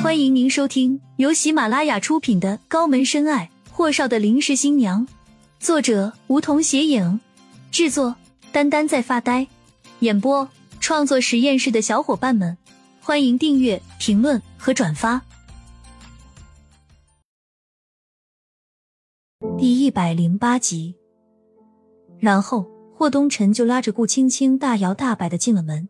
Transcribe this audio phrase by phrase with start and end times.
[0.00, 5.04] 欢迎您收听由喜马拉雅出品的《高门深爱：霍少的临时新娘》，
[5.58, 7.20] 作者梧桐斜影，
[7.72, 8.14] 制作
[8.52, 9.48] 丹丹在发呆，
[9.98, 10.48] 演播
[10.78, 12.56] 创作实验室的小伙伴们，
[13.00, 15.20] 欢迎订阅、评论和转发。
[19.58, 20.94] 第一百零八集，
[22.20, 25.88] 然后霍东辰就拉着顾青青大摇大摆的进了门。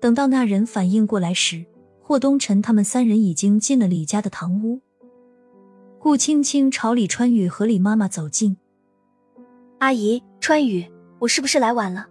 [0.00, 1.66] 等到那人反应过来时，
[2.10, 4.80] 霍东辰他们三人已经进了李家的堂屋。
[6.00, 8.56] 顾青青朝李川雨和李妈妈走近
[9.78, 12.08] ：“阿姨，川雨，我是不是来晚了？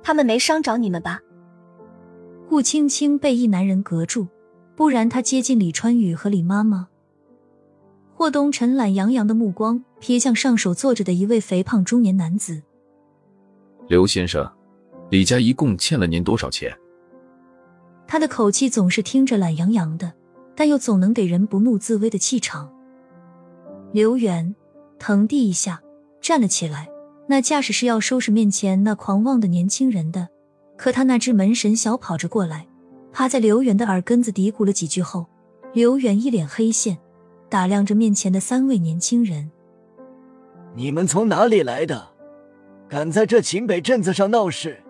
[0.00, 1.20] 他们没伤着你们吧？”
[2.48, 4.28] 顾青青被一男人隔住，
[4.76, 6.86] 不然她接近李川雨和李妈妈。
[8.14, 12.62] 霍东辰懒洋洋的目光瞥向上手坐着的一位肥胖中年男子
[13.90, 14.48] ：“刘先生，
[15.10, 16.72] 李家一共欠了您多少钱？”
[18.10, 20.12] 他的口气总是听着懒洋洋的，
[20.56, 22.68] 但又总能给人不怒自威的气场。
[23.92, 24.56] 刘元
[24.98, 25.80] 腾地一下
[26.20, 26.88] 站了起来，
[27.28, 30.28] 那架势是要收拾面前那狂妄的年轻人的。
[30.76, 32.66] 可他那只门神小跑着过来，
[33.12, 35.26] 趴在刘元的耳根子嘀咕了几句后，
[35.72, 36.98] 刘元一脸黑线，
[37.48, 39.52] 打量着面前的三位年轻人
[40.74, 42.08] ：“你们从哪里来的？
[42.88, 44.82] 敢在这秦北镇子上闹事？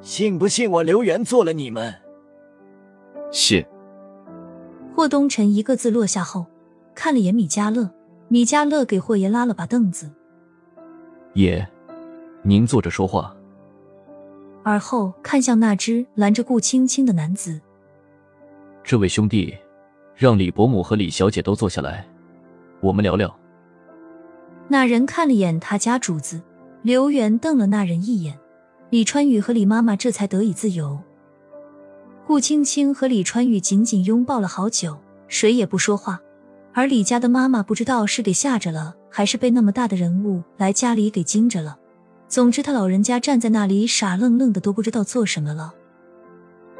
[0.00, 1.92] 信不信我刘元做了你们？”
[3.34, 3.66] 谢。
[4.94, 6.46] 霍东辰一个字落下后，
[6.94, 7.90] 看了眼米迦乐。
[8.28, 10.08] 米迦乐给霍爷拉了把凳子。
[11.34, 11.68] 爷，
[12.42, 13.36] 您坐着说话。
[14.62, 17.60] 而后看向那只拦着顾青青的男子。
[18.84, 19.54] 这位兄弟，
[20.14, 22.06] 让李伯母和李小姐都坐下来，
[22.80, 23.36] 我们聊聊。
[24.68, 26.40] 那人看了眼他家主子，
[26.82, 28.38] 刘元瞪了那人一眼。
[28.90, 31.00] 李川宇和李妈妈这才得以自由。
[32.26, 34.96] 顾青青和李川雨紧紧拥抱了好久，
[35.28, 36.18] 谁也不说话。
[36.72, 41.76] 而李家的妈妈不知道是给吓着了，还是被那么大的人物来家里给惊着了。
[42.26, 45.74] 总之，他老人家站在那里傻愣愣的，都不知道做什么了。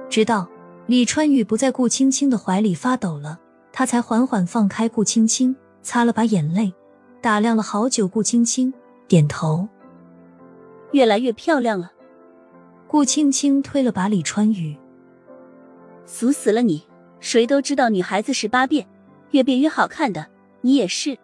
[0.09, 0.49] 直到
[0.87, 3.39] 李川雨不在顾青青的怀里发抖了，
[3.71, 6.73] 他才缓缓放开顾青青，擦了把眼泪，
[7.21, 8.73] 打量了好久顾青青，
[9.07, 9.69] 点头
[10.93, 11.93] ：“越来越漂亮了。”
[12.89, 14.77] 顾青青推了把李川雨。
[16.07, 16.85] 俗死了你！
[17.21, 18.87] 谁都知道女孩子十八变，
[19.31, 20.27] 越变越好看的，
[20.61, 21.19] 你也是。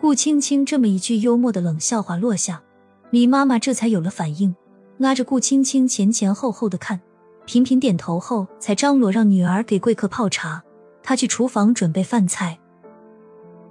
[0.00, 2.62] 顾青青这么一句幽默的冷笑话落下，
[3.10, 4.54] 李妈妈这才有了反应，
[4.96, 7.00] 拉着顾青青前前后后的看，
[7.46, 10.62] 频频点头后，才张罗让女儿给贵客泡茶，
[11.02, 12.56] 她去厨房准备饭菜。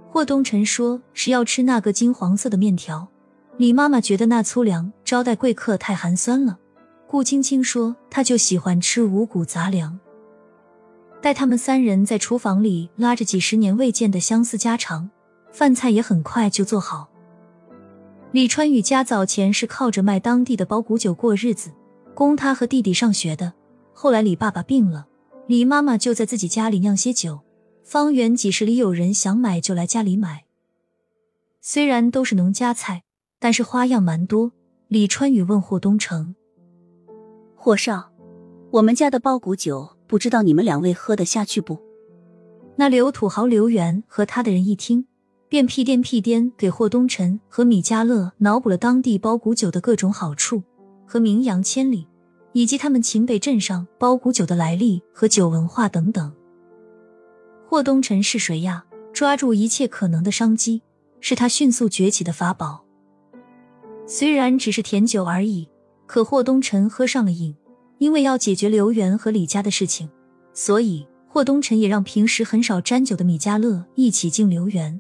[0.09, 3.07] 霍东辰说是要吃那个金黄色的面条，
[3.55, 6.57] 李妈妈觉得那粗粮招待贵客太寒酸了，
[7.07, 9.97] 顾青青说她就喜欢吃五谷杂粮。
[11.22, 15.09] 待他们三人在厨房里拉着几十年未见的相思家常，
[15.51, 17.09] 饭菜也很快就做好。
[18.31, 21.72] 李川雨家早前是靠着卖当地的包谷酒过日子，
[22.13, 23.53] 供他和弟弟上学的。
[23.94, 25.07] 后来李爸爸病了，
[25.47, 27.39] 李妈妈就在自己家里酿些酒，
[27.83, 30.44] 方圆几十里有人想买就来家里买。
[31.61, 33.03] 虽然都是农家菜，
[33.39, 34.51] 但是花样蛮多。
[34.88, 36.35] 李川雨问霍东城
[37.57, 38.11] ：“霍少，
[38.72, 41.78] 我们家的包谷酒。”不知道你们两位喝得下去不？
[42.78, 45.06] 那刘土豪刘元和他的人一听，
[45.50, 50.63] 便屁颠屁颠给霍东辰和米家乐脑补了当地包谷酒的各种好处
[51.06, 52.07] 和名扬千里，
[52.53, 56.34] 以及他们秦北镇上包谷酒的来历和酒文化等等。
[57.68, 58.85] 霍东辰是谁呀？
[59.12, 60.84] 抓住一切可能的商机，
[61.19, 62.85] 是他迅速崛起的法宝。
[64.06, 65.68] 虽然只是甜酒而已，
[66.06, 67.56] 可霍东辰喝上了瘾。
[68.00, 70.09] 因为要解决刘元和李家的事情，
[70.53, 75.00] 所以霍东辰也让平时很少沾酒的米家乐一起敬刘源。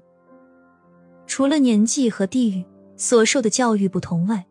[1.25, 2.63] 除了年纪和地域
[2.95, 4.45] 所受的教育不同外，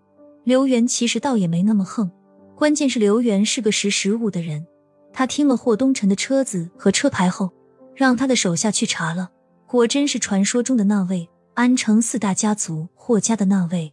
[0.45, 2.11] 刘元其实倒也没那么横。
[2.55, 4.67] 关键是刘元是个识时务的人，
[5.13, 7.51] 他听了霍东辰的车子和车牌后，
[7.95, 9.31] 让他的手下去查了，
[9.67, 13.93] 果真是传说中的那位安城四大家族霍家的那位。